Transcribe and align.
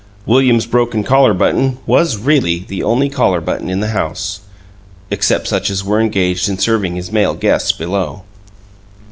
William's 0.25 0.65
broken 0.65 1.03
collar 1.03 1.31
button 1.31 1.77
was 1.85 2.17
really 2.17 2.65
the 2.67 2.81
only 2.81 3.07
collar 3.07 3.39
button 3.39 3.69
in 3.69 3.81
the 3.81 3.89
house, 3.89 4.39
except 5.11 5.47
such 5.47 5.69
as 5.69 5.83
were 5.83 6.01
engaged 6.01 6.49
in 6.49 6.57
serving 6.57 6.95
his 6.95 7.11
male 7.11 7.35
guests 7.35 7.71
below. 7.71 8.23